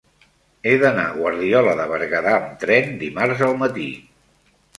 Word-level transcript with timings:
He 0.69 0.71
d'anar 0.83 1.03
a 1.09 1.13
Guardiola 1.17 1.75
de 1.81 1.85
Berguedà 1.91 2.33
amb 2.39 2.57
tren 2.65 2.91
dimarts 3.05 3.45
al 3.51 3.55
matí. 3.61 3.87